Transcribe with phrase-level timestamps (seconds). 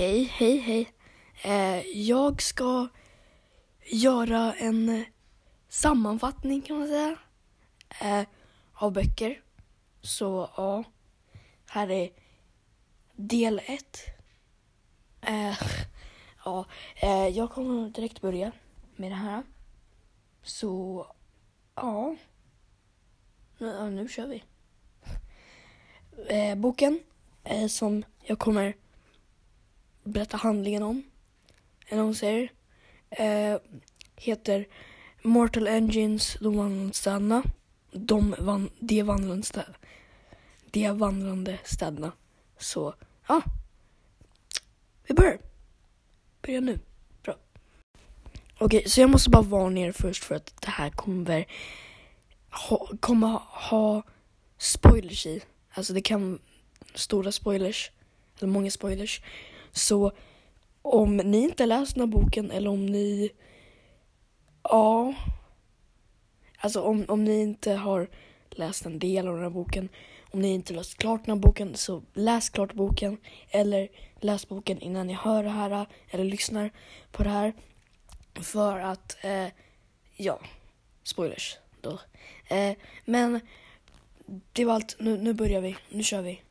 [0.00, 0.92] Hej, hej, hej.
[1.42, 2.88] Eh, jag ska
[3.84, 5.02] göra en eh,
[5.68, 7.16] sammanfattning kan man säga.
[8.00, 8.26] Eh,
[8.74, 9.42] av böcker.
[10.00, 10.84] Så ja,
[11.66, 12.10] här är
[13.16, 13.98] del ett.
[15.20, 15.58] Eh,
[16.44, 16.64] ja,
[17.02, 18.52] eh, jag kommer direkt börja
[18.96, 19.42] med det här.
[20.42, 21.06] Så
[21.74, 22.16] ja,
[23.58, 24.44] nu, nu kör vi.
[26.28, 27.00] Eh, boken
[27.44, 28.74] eh, som jag kommer
[30.04, 31.02] berätta handlingen om.
[31.86, 32.52] En hon säger.
[33.10, 33.56] Eh,
[34.16, 34.66] heter
[35.22, 37.42] Mortal Engines, de vandrande städerna.
[37.92, 39.76] De, van, de, vandrande städerna.
[40.70, 42.12] de vandrande städerna.
[42.58, 42.94] Så,
[43.28, 43.42] ja.
[45.06, 45.38] Vi börjar.
[46.42, 46.78] Börja nu.
[47.22, 47.36] Bra.
[48.58, 51.46] Okej, så jag måste bara varna er först för att det här kommer
[52.50, 54.02] ha, kommer ha
[54.58, 55.42] spoilers i.
[55.70, 56.38] Alltså det kan
[56.94, 57.90] stora spoilers,
[58.38, 59.22] eller många spoilers.
[59.72, 60.12] Så
[60.82, 63.30] om ni inte läst den här boken eller om ni,
[64.62, 65.14] ja,
[66.58, 68.08] alltså om, om ni inte har
[68.50, 69.88] läst en del av den här boken,
[70.30, 73.18] om ni inte läst klart den här boken så läs klart boken
[73.50, 73.88] eller
[74.20, 76.70] läs boken innan ni hör det här eller lyssnar
[77.12, 77.52] på det här.
[78.34, 79.46] För att, eh,
[80.16, 80.40] ja,
[81.02, 81.98] spoilers då.
[82.48, 83.40] Eh, men
[84.52, 86.42] det var allt, nu, nu börjar vi, nu kör vi.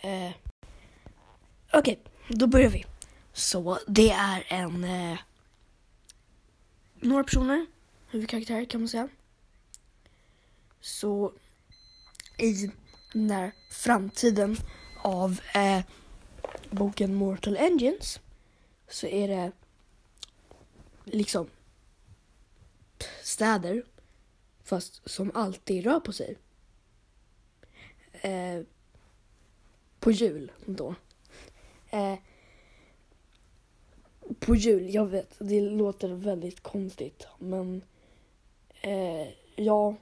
[0.00, 0.30] Eh,
[1.72, 2.84] Okej, okay, då börjar vi.
[3.32, 4.84] Så det är en...
[4.84, 5.18] Eh,
[6.94, 7.66] några personer,
[8.08, 9.08] huvudkaraktärer kan man säga.
[10.80, 11.32] Så
[12.38, 12.70] i
[13.12, 14.56] den här framtiden
[15.02, 15.84] av eh,
[16.70, 18.20] boken Mortal Engines
[18.88, 19.52] så är det
[21.04, 21.50] liksom
[23.22, 23.84] städer
[24.64, 26.38] fast som alltid rör på sig.
[28.12, 28.62] Eh,
[30.00, 30.94] på jul då.
[31.90, 32.18] Eh,
[34.38, 37.82] på jul, jag vet, det låter väldigt konstigt men
[38.80, 39.96] eh, ja,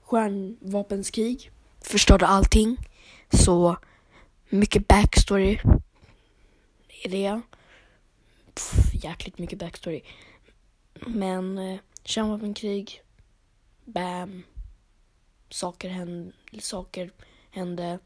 [0.00, 1.50] stjärnvapenskrig
[1.80, 2.76] förstörde allting.
[3.30, 3.76] Så
[4.48, 5.58] mycket backstory
[7.04, 7.40] är det.
[8.54, 10.02] Pff, jäkligt mycket backstory.
[10.94, 13.02] Men eh, kärnvapenkrig,
[13.84, 14.42] bam,
[15.50, 17.10] saker hände, saker
[17.50, 17.98] hände.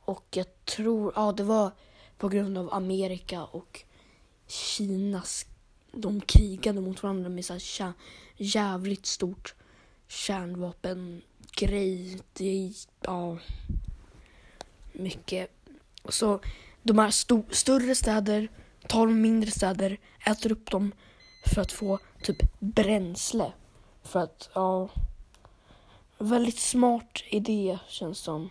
[0.00, 1.72] Och jag tror, ja det var
[2.18, 3.84] på grund av Amerika och
[4.46, 5.46] Kinas,
[5.92, 7.92] de krigade mot varandra med så här
[8.36, 9.54] jävligt stort
[10.08, 12.20] kärnvapengrej.
[12.32, 13.38] Det, ja,
[14.92, 15.50] mycket.
[16.08, 16.40] Så
[16.82, 18.48] de här st större städer
[18.88, 20.92] tar de mindre städer, äter upp dem
[21.46, 23.52] för att få typ bränsle.
[24.02, 24.88] För att, ja,
[26.18, 28.50] väldigt smart idé känns som.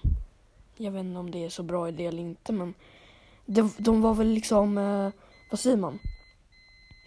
[0.77, 2.73] Jag vet inte om det är så bra idé eller inte men
[3.47, 5.09] de, de var väl liksom, eh,
[5.51, 5.99] vad säger man?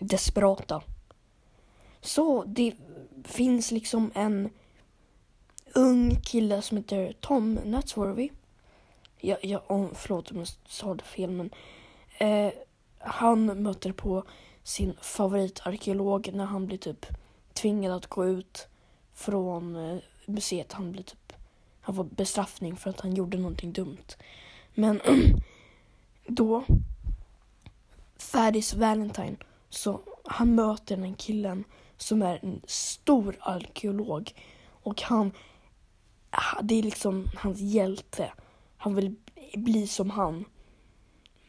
[0.00, 0.82] Desperata.
[2.00, 2.74] Så det
[3.24, 4.50] finns liksom en
[5.74, 8.28] ung kille som heter Tom Natsworthy.
[9.18, 11.50] Jag, jag, oh, förlåt om jag sa det fel men
[12.18, 12.52] eh,
[12.98, 14.24] han möter på
[14.62, 17.06] sin favoritarkeolog när han blir typ
[17.52, 18.68] tvingad att gå ut
[19.14, 20.72] från eh, museet.
[20.72, 21.32] Han blir typ,
[21.80, 24.06] han får bestraffning för att han gjorde någonting dumt.
[24.74, 25.00] Men
[26.26, 26.64] då,
[28.16, 29.36] Fadis Valentine,
[29.68, 31.64] så han möter den killen
[31.96, 34.34] som är en stor arkeolog
[34.82, 35.32] och han,
[36.62, 38.32] det är liksom hans hjälte.
[38.76, 39.14] Han vill
[39.54, 40.44] bli som han.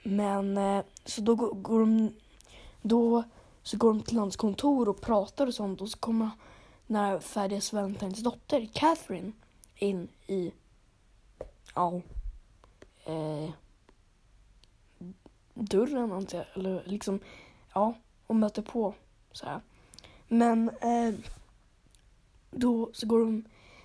[0.04, 2.14] Men eh, så då går de,
[2.82, 3.24] då
[3.64, 6.30] så går de till hans kontor och pratar och sånt och så kommer
[6.88, 9.32] när Fadias Valentines dotter Catherine
[9.76, 10.52] in i,
[11.76, 12.02] ja,
[13.06, 13.50] eh,
[15.54, 16.48] dörren antar jag.
[16.54, 17.20] Eller liksom,
[17.74, 17.94] ja,
[18.28, 18.94] och möter på
[19.32, 19.62] så här.
[20.28, 21.14] Men eh,
[22.52, 23.44] då så går de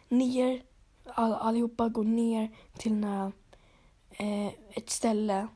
[0.08, 0.62] ner,
[1.04, 3.32] all, allihopa går ner till när,
[4.10, 5.48] eh, ett ställe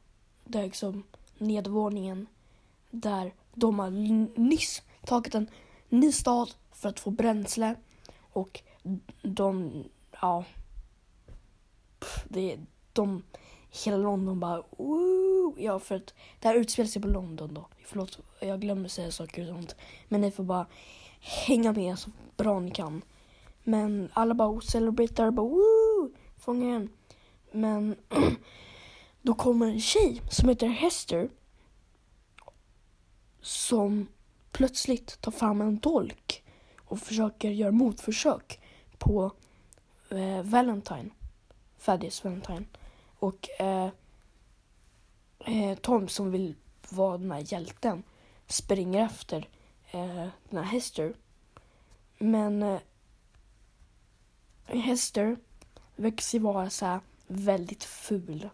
[0.45, 1.03] där liksom
[1.39, 2.27] nedvåningen
[2.91, 3.91] där de har
[4.41, 5.51] nyss tagit en
[5.89, 7.75] ny stad för att få bränsle
[8.33, 8.61] och
[9.23, 9.85] de,
[10.21, 10.45] ja,
[12.29, 12.59] det,
[12.93, 13.23] de
[13.85, 14.63] hela London bara
[15.41, 15.55] Woo!
[15.59, 17.67] Ja, för att det här utspelar sig på London då.
[17.85, 19.77] Förlåt, jag glömmer säga saker och sånt.
[20.09, 20.67] Men ni får bara
[21.21, 23.03] hänga med så bra ni kan.
[23.65, 26.13] Men alla bara celebratar, bara woo!
[26.39, 26.89] Fånga igen.
[27.53, 27.97] Men
[29.23, 31.31] då kommer en tjej som heter Hester.
[33.41, 34.09] Som
[34.53, 36.43] plötsligt tar fram en dolk
[36.77, 38.61] och försöker göra motförsök
[38.99, 39.33] på
[40.09, 41.11] eh, Valentine.
[41.79, 42.65] Faddies Valentine.
[43.19, 43.89] Och eh,
[45.45, 46.55] eh, Tom som vill
[46.91, 48.03] vara den här hjälten
[48.47, 49.49] springer efter
[49.91, 51.15] eh, den här Hester.
[52.19, 52.81] Men eh,
[54.67, 55.37] Hester
[55.97, 58.49] verkar ju vara så här väldigt ful.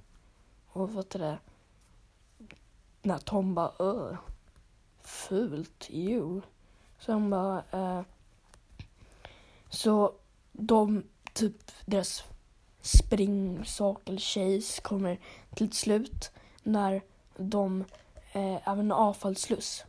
[0.68, 1.38] Och vad heter det?
[3.02, 4.16] När Tom bara öh,
[5.02, 6.40] fult, ju.
[6.98, 8.02] Så han bara eh,
[9.68, 10.14] så
[10.52, 12.24] de, typ deras
[12.80, 15.20] springsak eller chase kommer
[15.54, 16.30] till ett slut
[16.66, 17.02] när
[17.36, 17.84] de
[18.32, 19.84] eh, är en avfallssluss.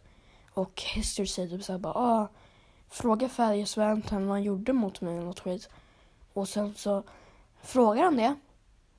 [0.54, 2.28] Och Hester säger typ såhär bara ah,
[2.90, 5.70] fråga Färjes vad han gjorde mot mig eller något skit.
[6.34, 7.04] Och sen så
[7.62, 8.36] frågar han det.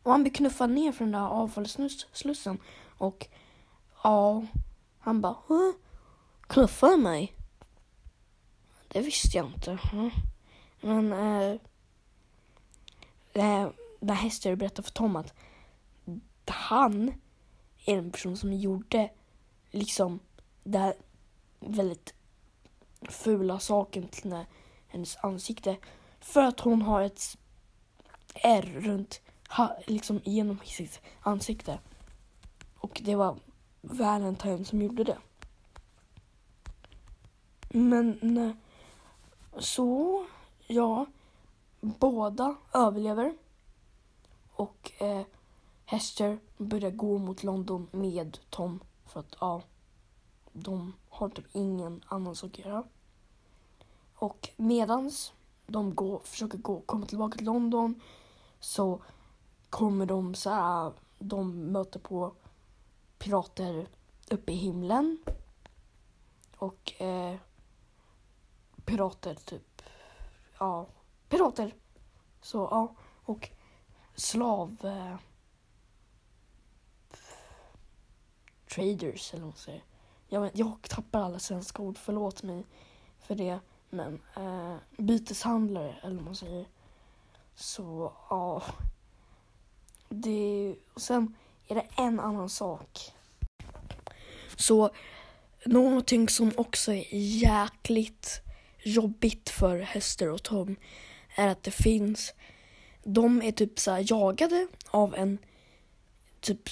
[0.02, 2.58] Och han blir knuffad ner från den där avfallsslussen.
[2.98, 3.26] Och
[4.02, 4.46] ja,
[4.98, 5.72] han bara huh?
[6.46, 7.34] knuffade mig?
[8.88, 9.78] Det visste jag inte.
[10.80, 11.56] Men eh,
[13.32, 13.68] eh
[14.00, 15.34] när Hester berättar för Tom att
[16.46, 17.12] han
[17.88, 19.10] en person som gjorde
[19.70, 20.20] liksom
[20.64, 20.94] det här
[21.60, 22.14] väldigt
[23.08, 24.44] fula saken till
[24.86, 25.76] hennes ansikte.
[26.20, 27.38] För att hon har ett
[28.34, 29.20] R runt,
[29.86, 31.78] liksom genom sitt ansikte.
[32.74, 33.36] Och det var
[33.80, 35.18] Valentine som gjorde det.
[37.70, 38.52] Men eh,
[39.58, 40.26] så,
[40.66, 41.06] ja,
[41.80, 43.34] båda överlever.
[44.52, 45.22] Och eh,
[45.84, 49.62] Hester börjar gå mot London med Tom för att ja,
[50.52, 52.84] de har typ ingen annan sak att göra.
[54.14, 55.32] Och medans
[55.66, 58.00] de går, försöker gå, komma tillbaka till London
[58.60, 59.02] så
[59.70, 62.32] kommer de så här, de möter på
[63.18, 63.88] pirater
[64.30, 65.18] uppe i himlen.
[66.56, 67.36] Och eh,
[68.84, 69.82] pirater typ,
[70.58, 70.86] ja,
[71.28, 71.74] pirater.
[72.40, 72.94] Så ja,
[73.24, 73.50] och
[74.14, 74.76] slav...
[74.82, 75.27] Eh,
[78.68, 79.82] traders eller vad man säger.
[80.28, 82.66] Jag, jag tappar alla svenska ord, förlåt mig
[83.20, 83.58] för det.
[83.90, 86.66] Men eh, byteshandlare eller vad man säger.
[87.54, 88.62] Så ja.
[90.08, 91.34] Det, och sen
[91.68, 93.12] är det en annan sak.
[94.56, 94.90] Så
[95.64, 97.06] någonting som också är
[97.42, 98.40] jäkligt
[98.82, 100.76] jobbigt för Hester och Tom
[101.36, 102.32] är att det finns
[103.12, 105.38] de är typ så jagade av en
[106.40, 106.68] typ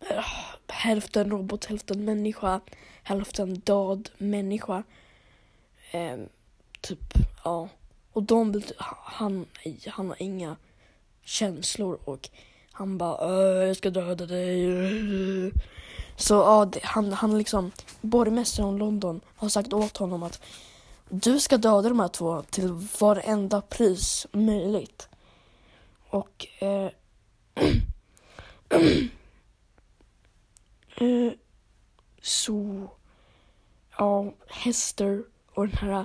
[0.00, 0.24] eh,
[0.70, 2.60] hälften robot, hälften människa,
[3.02, 4.82] hälften död människa.
[5.90, 6.16] Eh,
[6.80, 7.14] typ,
[7.44, 7.68] ja.
[8.12, 9.46] Och de vill, han,
[9.86, 10.56] han har inga
[11.24, 12.28] känslor och
[12.72, 15.52] han bara jag ska döda dig.
[16.16, 20.42] Så ja, det, han, han liksom, borgmästaren i London har sagt åt honom att
[21.08, 22.68] du ska döda de här två till
[23.00, 25.08] varenda pris möjligt.
[26.08, 26.90] Och eh,
[31.00, 31.32] eh,
[32.22, 32.88] så
[33.98, 35.24] ja, Hester
[35.54, 36.04] och den här äh,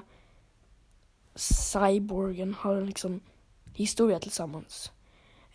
[1.35, 3.21] cyborgen har liksom
[3.73, 4.91] historia tillsammans.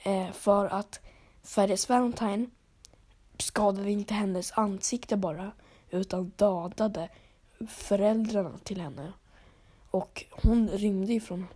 [0.02, 1.00] Eh, för att
[1.42, 2.50] Ferris Valentine
[3.38, 5.52] skadade inte hennes ansikte bara
[5.90, 7.08] utan dödade
[7.68, 9.12] föräldrarna till henne.
[9.90, 11.46] Och hon rymde ifrån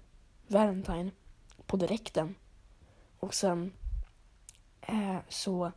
[0.47, 1.11] Valentine
[1.67, 2.35] på direkten.
[3.19, 3.73] Och sen
[4.81, 5.73] eh, så,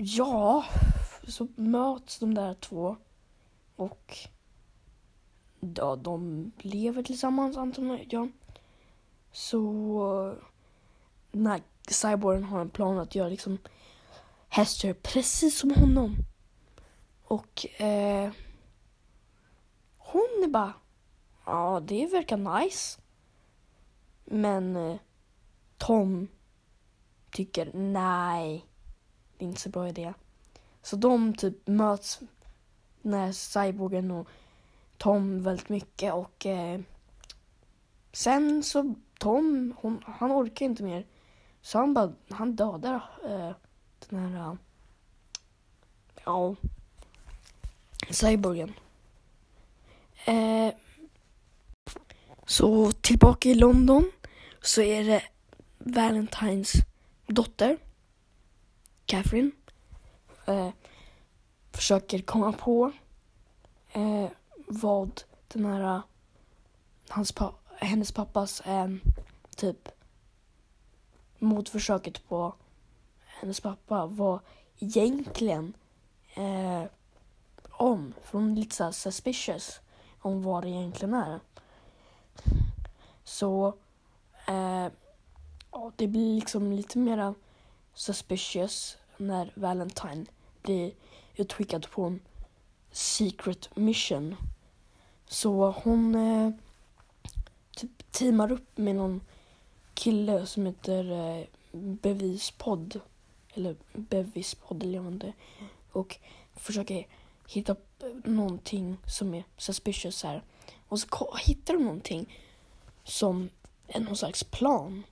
[0.00, 0.64] ja,
[1.28, 2.96] så möts de där två
[3.76, 4.16] och
[5.60, 8.32] ja, de lever tillsammans antar jag.
[9.32, 10.36] Så
[11.32, 13.58] när cyborgen har en plan att göra liksom
[14.48, 16.16] Hester precis som honom.
[17.24, 18.32] Och eh,
[19.98, 20.72] hon är bara,
[21.44, 23.00] ja det verkar nice.
[24.24, 24.96] Men eh,
[25.76, 26.28] Tom
[27.30, 28.66] tycker nej,
[29.38, 30.14] det är inte så bra idé.
[30.82, 32.20] Så de typ möts
[33.02, 34.28] när cyborgen och
[34.96, 36.80] Tom väldigt mycket och eh,
[38.12, 41.06] sen så Tom, hon, han orkar inte mer.
[41.60, 43.50] Så han bara, han dödar eh,
[44.08, 44.54] den här, eh,
[46.24, 46.54] ja,
[48.10, 48.72] cyborgen.
[50.24, 50.74] Eh,
[52.46, 54.10] så tillbaka i London
[54.60, 55.22] så är det
[55.78, 56.72] Valentines
[57.26, 57.78] dotter,
[59.08, 59.50] Catherine,
[60.46, 60.70] eh,
[61.72, 62.92] försöker komma på
[63.92, 64.28] eh,
[64.66, 66.02] vad den här,
[67.08, 68.88] hans pa hennes pappas eh,
[69.56, 69.88] typ
[71.38, 72.54] motförsöket på
[73.26, 74.40] hennes pappa var
[74.78, 75.76] egentligen
[76.34, 76.84] eh,
[77.70, 78.14] om.
[78.22, 79.80] För hon är lite så suspicious
[80.20, 81.40] om vad det egentligen är.
[83.24, 83.74] Så
[84.46, 84.86] eh,
[85.96, 87.34] det blir liksom lite mera
[87.94, 90.26] suspicious när Valentine
[90.62, 90.92] blir
[91.36, 92.20] utskickad på en
[92.90, 94.36] secret mission.
[95.26, 96.50] Så hon eh,
[97.76, 99.20] typ teamar upp med någon
[99.94, 103.00] kille som heter eh, Bevispodd.
[103.54, 105.32] Eller Bevispodd eller vad det
[105.92, 106.16] Och
[106.56, 107.06] försöker
[107.48, 107.76] hitta
[108.24, 110.42] någonting som är suspicious här.
[110.88, 112.38] Och så hittar de någonting
[113.04, 113.50] som
[113.86, 115.02] är någon slags plan.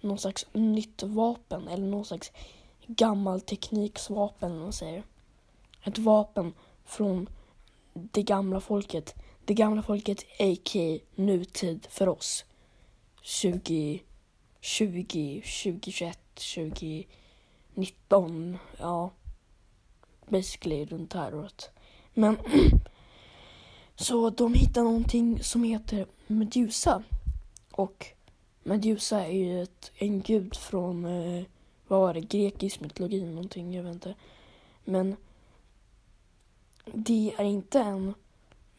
[0.00, 2.32] Någon slags nytt vapen eller någon slags
[2.86, 5.02] gammal tekniksvapen eller vad man säger.
[5.82, 6.52] Ett vapen
[6.84, 7.28] från
[7.92, 9.14] det gamla folket.
[9.44, 10.98] Det gamla folket a.k.
[11.14, 12.44] nutid för oss.
[13.22, 14.02] 20,
[14.60, 16.18] 20, 2021,
[17.74, 18.58] 2019.
[18.78, 19.10] Ja,
[20.28, 21.70] basically runt det här året.
[22.14, 22.38] Men
[23.96, 27.02] så de hittar någonting som heter Medusa.
[27.72, 28.06] Och
[28.62, 31.44] Medusa är ju ett, en gud från, eh,
[31.88, 34.14] vad var det, grekisk mytologi någonting, jag vet inte.
[34.84, 35.16] Men
[36.84, 38.14] det är inte en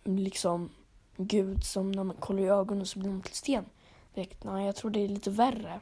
[0.03, 0.69] liksom
[1.17, 3.65] gud som när man kollar i ögonen så blir man till sten
[4.13, 4.43] direkt.
[4.43, 5.79] Nej, jag tror det är lite värre.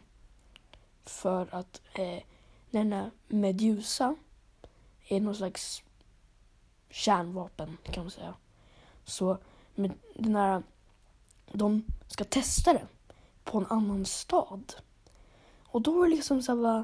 [1.03, 2.23] För att eh,
[2.71, 4.15] denna Medusa
[5.07, 5.83] är någon slags
[6.89, 8.33] kärnvapen kan man säga.
[9.05, 9.37] Så
[9.75, 10.63] med den här,
[11.51, 12.87] de ska testa det
[13.43, 14.73] på en annan stad.
[15.63, 16.83] Och då är det liksom så här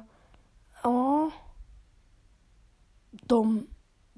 [0.84, 1.32] ja.
[3.12, 3.68] De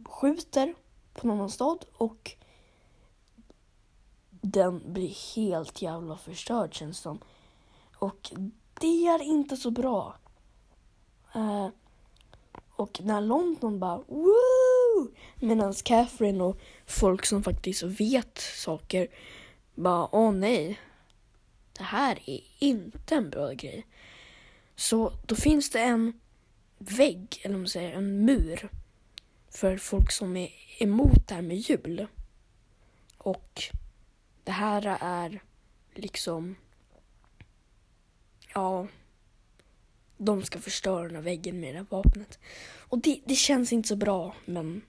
[0.06, 0.74] skjuter
[1.14, 2.36] på någon stad och
[4.30, 7.20] den blir helt jävla förstörd känns det som.
[7.96, 8.32] Och
[8.80, 10.16] det är inte så bra.
[11.36, 11.70] Uh,
[12.76, 15.12] och när London bara woo!
[15.36, 19.08] Medan Catherine och folk som faktiskt vet saker
[19.76, 20.80] bara åh nej.
[21.74, 23.86] Det här är inte en bra grej.
[24.76, 26.20] Så då finns det en
[26.82, 28.70] vägg, eller om man säger en mur.
[29.50, 32.08] För folk som är emot det här med jul.
[33.18, 33.64] Och
[34.44, 35.42] det här är
[35.94, 36.56] liksom,
[38.54, 38.88] ja,
[40.18, 42.40] de ska förstöra den här väggen med det här vapnet.
[42.78, 44.82] Och det, det känns inte så bra, men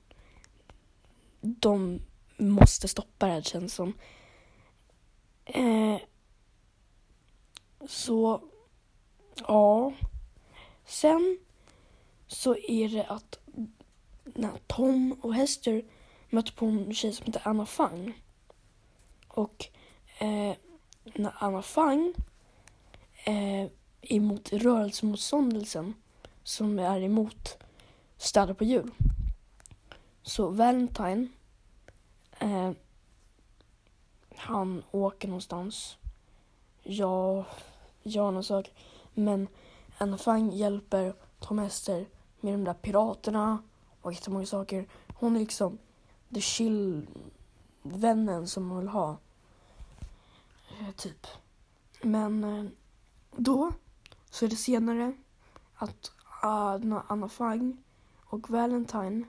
[1.40, 2.00] de
[2.36, 3.94] måste stoppa det här känns som.
[5.44, 5.96] Eh,
[7.86, 8.42] så,
[9.36, 9.92] ja.
[10.84, 11.38] Sen
[12.32, 13.38] så är det att
[14.24, 15.84] när Tom och Hester
[16.30, 18.22] mötte på en tjej som heter Anna Fang.
[19.28, 19.66] Och
[20.18, 20.56] eh,
[21.04, 22.14] när Anna Fang
[23.24, 23.70] eh,
[24.00, 25.94] emot rörelsemotståndelsen
[26.42, 27.58] som är emot
[28.16, 28.90] städer på jul.
[30.22, 31.28] Så Valentine,
[32.38, 32.70] eh,
[34.36, 35.96] han åker någonstans.
[36.82, 37.46] Ja,
[38.02, 38.72] gör någon sak.
[39.14, 39.48] Men
[39.98, 42.06] Anna Fang hjälper Tom Hester
[42.42, 43.62] med de där piraterna
[44.00, 44.86] och jättemånga saker.
[45.14, 45.78] Hon är liksom
[46.34, 47.06] the chill
[47.82, 49.16] vännen som man vill ha.
[50.80, 51.26] Eh, typ.
[52.02, 52.64] Men eh,
[53.36, 53.72] då
[54.30, 55.12] så är det senare
[55.74, 56.12] att
[56.44, 57.76] uh, Anna Fang
[58.24, 59.24] och Valentine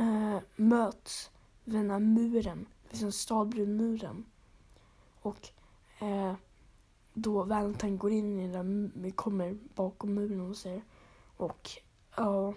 [0.00, 1.30] uh, möts
[1.64, 4.24] vid den här muren, vid den stadbrunmuren.
[5.20, 5.48] Och
[6.02, 6.34] uh,
[7.14, 10.82] då Valentine går in i den, kommer bakom muren och säger
[11.36, 11.70] och
[12.18, 12.54] ja,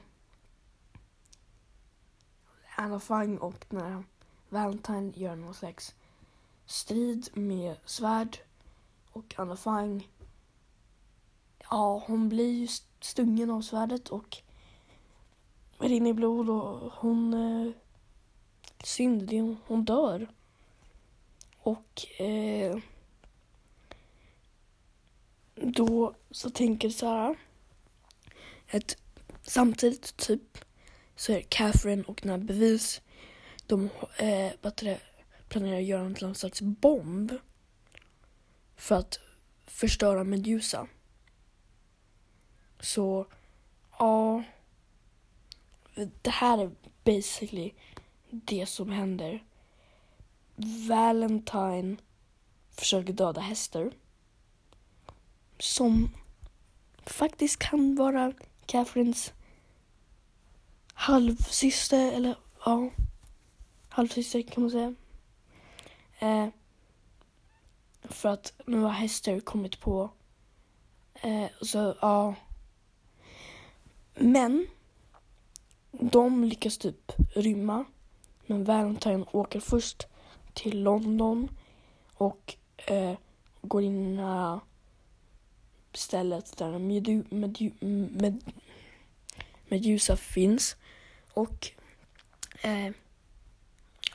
[2.75, 4.03] Anna Fang och när
[4.50, 5.96] Valentine gör någon slags
[6.65, 8.38] strid med svärd
[9.12, 10.08] och Anna Fang
[11.70, 12.68] ja, hon blir ju
[13.00, 14.38] stungen av svärdet och
[15.77, 17.34] rinner i blod och hon...
[17.34, 17.74] Eh,
[18.84, 20.27] synd, hon, hon dör.
[21.58, 22.77] Och eh,
[25.56, 27.36] då så tänker så här
[28.72, 28.98] att
[29.51, 30.58] samtidigt typ
[31.15, 33.01] så är Catherine och den här bevis
[33.65, 34.51] de eh,
[35.48, 37.31] planerar att göra någon slags bomb
[38.75, 39.20] för att
[39.65, 40.88] förstöra Medusa.
[42.79, 43.27] Så,
[44.00, 44.43] ja.
[46.22, 46.72] Det här är
[47.03, 47.74] basically
[48.29, 49.43] det som händer.
[50.88, 51.98] Valentine
[52.72, 53.91] försöker döda Hester.
[55.60, 56.10] Som
[57.05, 58.34] faktiskt kan vara
[58.65, 59.34] Catherines
[61.01, 62.89] halvsyster, eller ja,
[63.89, 64.96] halvsyster kan man säga.
[66.20, 66.48] Eh,
[68.03, 70.10] för att nu har Hester kommit på,
[71.13, 72.36] eh, så ja,
[74.15, 74.67] men
[75.91, 77.86] de lyckas typ rymma.
[78.46, 80.08] Men Valentine åker först
[80.53, 81.50] till London
[82.13, 83.13] och eh,
[83.62, 84.60] går in i det
[85.93, 88.53] stället där Medu, Medu, Med,
[89.67, 90.75] Medusa finns.
[91.33, 91.71] Och
[92.61, 92.91] Eh,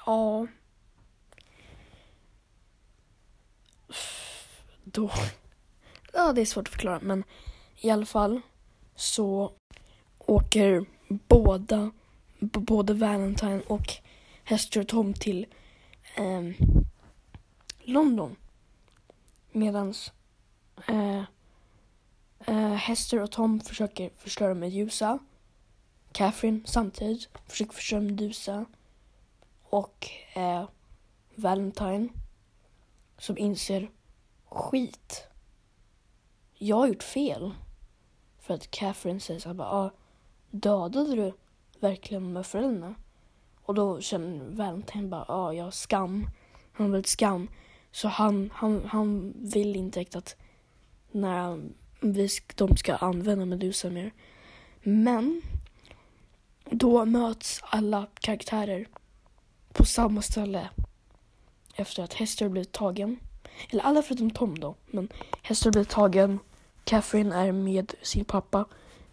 [0.07, 0.47] ja.
[4.85, 5.11] Då.
[6.13, 7.25] Ja, det är svårt att förklara, men
[7.77, 8.41] i alla fall
[8.95, 9.53] så
[10.19, 11.91] åker båda,
[12.41, 13.93] både Valentine och
[14.45, 15.47] Hester och Tom till
[16.17, 16.67] eh,
[17.79, 18.37] London.
[19.53, 20.13] Medans
[20.87, 21.23] eh,
[22.47, 25.19] eh, Hester och Tom försöker förstöra Medusa.
[26.17, 28.65] Catherine samtidigt försöker förstöra Medusa.
[29.63, 30.69] Och eh,
[31.35, 32.09] Valentine
[33.19, 33.91] som inser
[34.45, 35.27] skit.
[36.55, 37.55] Jag har gjort fel.
[38.39, 39.91] För att Catherine säger så här bara, ah,
[40.51, 41.33] dödade du
[41.81, 42.95] verkligen med föräldrarna?
[43.63, 46.27] Och då känner Valentine bara, ja, ah, jag har skam.
[46.73, 47.49] Han har väldigt skam.
[47.93, 50.37] Så han, han, han vill inte riktigt att
[51.11, 51.71] när
[52.01, 54.13] vi, de ska använda Medusa mer.
[54.83, 55.43] Men
[56.71, 58.89] då möts alla karaktärer
[59.73, 60.69] på samma ställe
[61.75, 63.19] efter att Hester blivit tagen.
[63.71, 64.75] Eller alla förutom Tom då.
[64.87, 65.09] Men
[65.43, 66.39] Hester blir tagen.
[66.85, 68.65] Catherine är med sin pappa.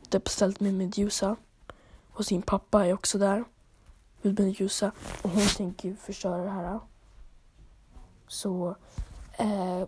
[0.09, 1.35] Det är beställt med Medusa.
[2.11, 3.43] Och sin pappa är också där.
[4.21, 4.91] Med Medusa.
[5.21, 6.79] Och hon tänker ju förstöra det här.
[8.27, 8.75] Så
[9.37, 9.83] eh,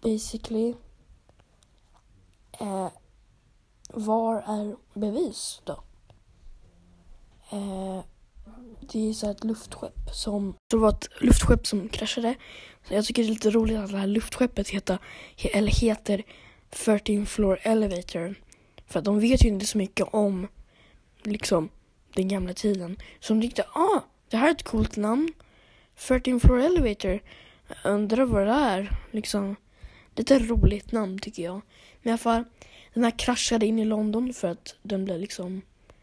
[0.00, 0.74] basically.
[2.52, 2.88] Eh,
[3.88, 5.82] var är bevis då?
[7.50, 8.04] Eh,
[8.80, 10.54] det är så ett luftskepp som...
[10.70, 12.34] Det var ett luftskepp som kraschade.
[12.88, 14.98] Så jag tycker det är lite roligt att det här luftskeppet heter,
[15.36, 16.22] eller heter
[16.70, 18.34] 13 floor elevator.
[18.86, 20.48] För att de vet ju inte så mycket om
[21.22, 21.68] liksom
[22.14, 22.96] den gamla tiden.
[23.20, 25.32] Så de tyckte, ah, det här är ett coolt namn.
[25.96, 27.20] 13 floor elevator.
[27.68, 28.96] Jag undrar vad det är.
[29.10, 29.56] Liksom,
[30.16, 31.60] lite roligt namn tycker jag.
[32.02, 32.44] Men i alla fall,
[32.94, 35.62] den här kraschade in i London för att den blev liksom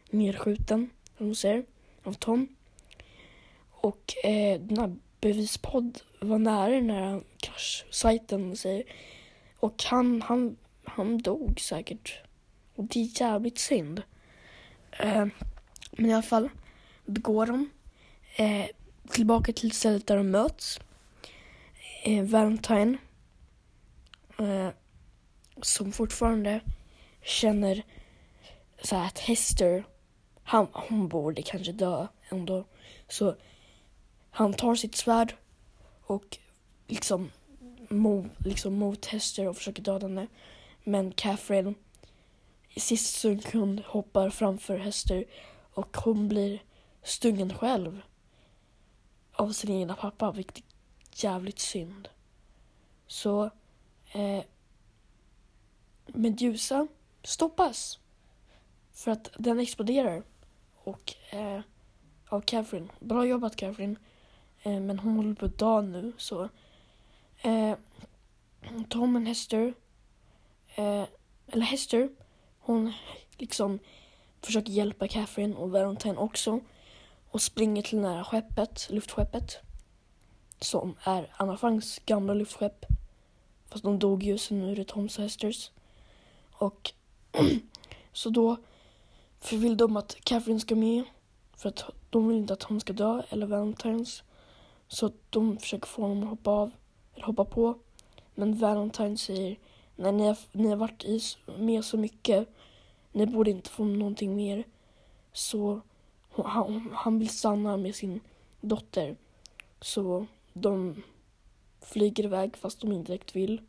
[0.10, 1.36] nedskjuten, som
[2.04, 2.48] av Tom.
[3.70, 8.84] Och eh, den här bevispodd var nära den här kraschsajten säger.
[9.58, 12.22] Och han, han, han dog säkert.
[12.76, 14.02] Och det är jävligt synd.
[14.92, 15.26] Eh,
[15.92, 16.50] men i alla fall,
[17.06, 17.70] då går de
[18.36, 18.66] eh,
[19.10, 20.80] tillbaka till stället där de möts.
[22.04, 22.98] Eh, Valentine,
[24.40, 24.70] eh,
[25.62, 26.60] som fortfarande
[27.22, 27.84] känner
[28.82, 29.84] så här att Hester,
[30.48, 32.66] han, hon borde kanske dö ändå.
[33.08, 33.36] Så
[34.30, 35.36] han tar sitt svärd
[36.02, 36.38] och
[36.88, 37.32] liksom,
[37.90, 40.28] mo, liksom mot Hester och försöker döda henne.
[40.84, 41.74] Men Catherine
[42.70, 45.26] i sista sekund hoppar framför Hester
[45.74, 46.64] och hon blir
[47.04, 48.02] stungen själv
[49.32, 50.64] av sin egna pappa, vilket är
[51.12, 52.10] jävligt synd.
[53.08, 53.44] Så
[54.12, 54.44] eh,
[56.06, 56.88] Medusa
[57.24, 58.00] stoppas
[58.94, 60.24] för att den exploderar
[60.86, 61.60] och eh,
[62.30, 62.88] av Catherine.
[63.00, 63.96] Bra jobbat Catherine.
[64.64, 66.50] Eh, men hon håller på att dö nu så
[67.42, 67.76] eh,
[68.90, 69.74] Tom och Hester
[70.76, 71.04] eh,
[71.48, 72.10] eller Hester
[72.60, 72.94] hon
[73.38, 73.80] liksom
[74.42, 76.60] försöker hjälpa Catherine och Valentine också
[77.32, 79.58] och springer till det här skeppet, luftskeppet
[80.60, 82.86] som är Anna Franks gamla luftskepp
[83.70, 85.72] fast de dog ju så nu är det Toms och Hesters
[86.52, 86.92] och
[88.14, 88.58] så då
[89.46, 91.04] för vill de att Catherine ska med?
[91.58, 94.24] För att de vill inte att hon ska dö eller Valentines.
[94.88, 96.72] Så att de försöker få honom att hoppa av
[97.14, 97.78] eller hoppa på.
[98.36, 99.58] Men Valentine säger
[99.96, 101.22] nej ni har, ni har varit i
[101.58, 102.48] med så mycket.
[103.12, 104.64] Ni borde inte få någonting mer.
[105.34, 105.82] Så
[106.36, 108.20] han, han vill stanna med sin
[108.62, 109.16] dotter.
[109.82, 111.04] Så de
[111.82, 113.62] flyger iväg fast de inte direkt vill.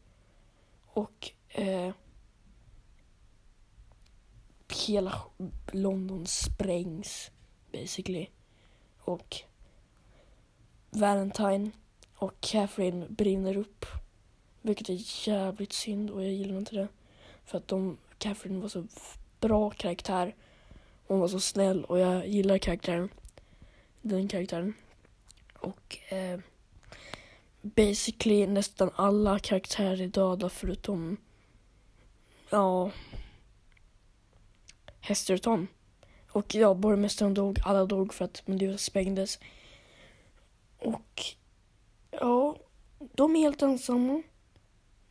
[0.86, 1.92] Och eh,
[4.72, 5.22] hela
[5.72, 7.30] London sprängs
[7.72, 8.26] basically.
[8.98, 9.36] Och
[10.90, 11.70] Valentine
[12.14, 13.86] och Catherine brinner upp.
[14.62, 16.88] Vilket är jävligt synd och jag gillar inte det.
[17.44, 18.86] För att de, Catherine var så
[19.40, 20.34] bra karaktär.
[21.06, 23.08] Hon var så snäll och jag gillar karaktären.
[24.02, 24.74] Den karaktären.
[25.58, 26.40] Och eh,
[27.62, 31.16] basically nästan alla karaktärer är döda förutom
[32.50, 32.90] ja
[35.06, 35.66] Hester och Tom.
[36.30, 39.38] Och ja, borgmästaren dog, alla dog för att Medusa sprängdes.
[40.78, 41.22] Och
[42.10, 42.56] ja,
[42.98, 44.22] de är helt ensamma.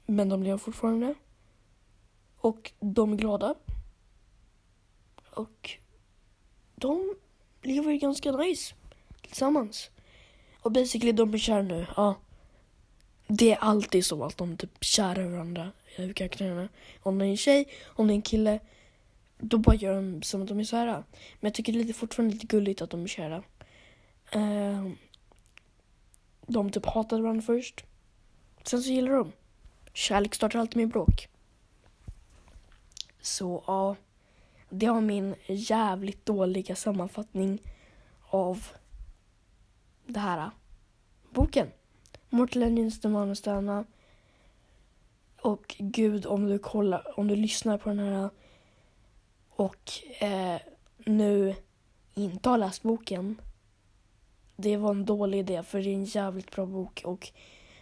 [0.06, 1.16] Men de lever fortfarande.
[2.38, 3.56] Och de är glada.
[5.30, 5.72] Och
[6.76, 7.16] de
[7.62, 8.76] lever ganska nice
[9.22, 9.90] tillsammans.
[10.62, 12.16] Och basically de är kära nu, ja.
[13.28, 15.72] Det är alltid så att de typ kära varandra,
[16.16, 16.70] karaktärerna.
[17.04, 18.60] Om det är en tjej, om det är en kille
[19.38, 21.04] då bara gör de som att de är kära.
[21.40, 23.44] Men jag tycker det är lite, fortfarande lite gulligt att de är kära.
[24.32, 24.90] Eh,
[26.48, 27.86] de typ hatade varandra först.
[28.64, 29.32] Sen så gillar de.
[29.94, 31.30] Kärlek startar alltid med bråk.
[33.22, 33.96] Så ja,
[34.70, 37.62] det var min jävligt dåliga sammanfattning
[38.30, 38.68] av
[40.06, 40.50] det här äh,
[41.30, 41.68] boken.
[42.30, 43.86] Mortal Engines, Demonostöna.
[45.42, 48.30] Och gud, om du kollar, om du lyssnar på den här äh,
[49.56, 50.62] och eh,
[50.98, 51.56] nu
[52.14, 53.42] inte har läst boken.
[54.56, 57.32] Det var en dålig idé för det är en jävligt bra bok och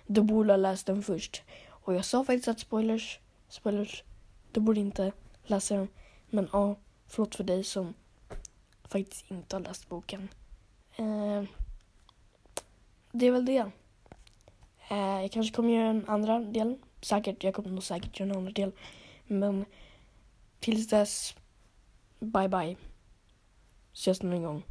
[0.08, 1.42] du borde ha läst den först.
[1.70, 4.04] Och jag sa faktiskt att spoilers, spoilers,
[4.52, 5.12] du borde inte
[5.44, 5.88] läsa den.
[6.30, 6.76] Men ja,
[7.08, 7.94] förlåt för dig som
[8.84, 10.30] faktiskt inte har läst boken.
[10.96, 11.44] Eh,
[13.12, 13.72] det är väl det.
[14.90, 16.78] Eh, jag kanske kommer göra en andra del.
[17.02, 18.72] Säkert, jag kommer nog säkert göra en andra del.
[19.28, 19.66] Men
[20.60, 21.36] tills dess,
[22.24, 22.78] bye bye.
[23.94, 24.64] Ses någon gång.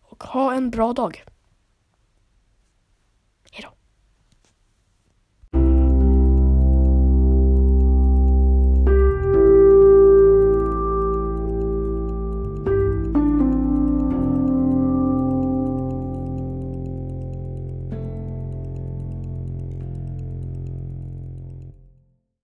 [0.00, 1.24] Och ha en bra dag.